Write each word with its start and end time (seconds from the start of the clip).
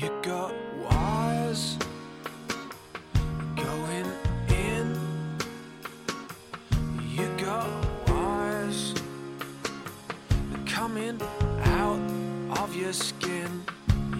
You 0.00 0.12
got 0.22 0.54
wires 0.88 1.76
going 3.56 4.06
in. 4.48 4.96
You 7.16 7.28
got 7.36 7.68
wires 8.08 8.94
coming 10.66 11.20
out 11.64 11.98
of 12.60 12.76
your 12.76 12.92
skin. 12.92 13.64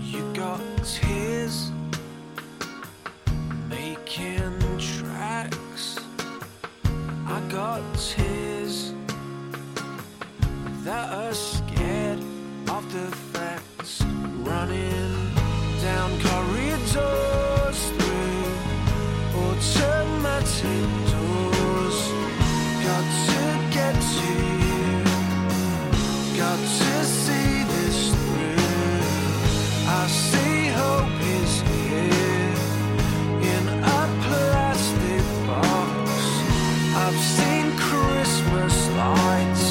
You 0.02 0.24
got 0.34 0.60
tears 0.82 1.70
making 3.68 4.58
tracks. 4.80 6.00
I 7.24 7.40
got 7.48 7.82
tears. 7.94 8.27
Christmas 38.48 38.88
lights. 38.96 39.67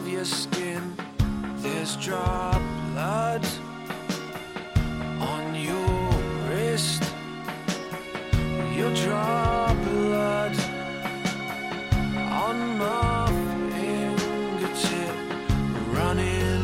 of 0.00 0.08
your 0.08 0.24
skin, 0.24 0.96
there's 1.56 1.94
blood 2.94 3.46
on 5.20 5.54
your 5.54 5.98
wrist. 6.48 7.02
you 8.74 8.88
drop 8.94 9.76
blood 9.84 10.56
on 12.46 12.56
my 12.78 13.26
fingertip, 13.72 15.16
running 15.98 16.62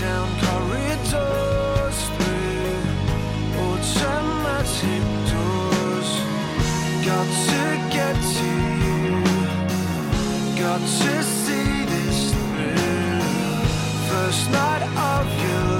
down 0.00 0.28
corridors 0.44 1.98
through 2.14 2.72
automatic 3.66 5.04
doors. 5.32 6.10
Got 7.08 7.28
to 7.48 7.64
get 7.96 8.16
to 8.36 8.50
you. 8.82 9.04
Got 10.62 10.80
to. 10.80 11.41
Just 14.32 14.50
not 14.50 14.80
of 14.82 15.42
you. 15.42 15.71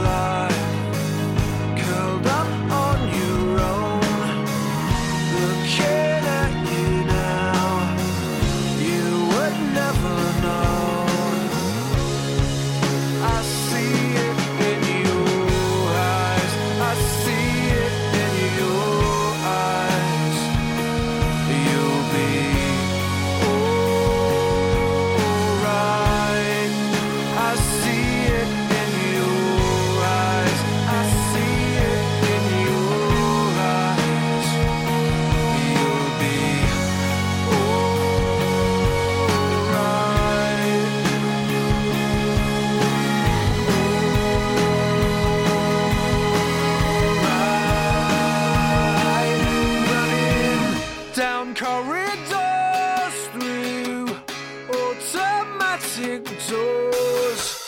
automatic 55.73 56.25
doors. 56.49 57.62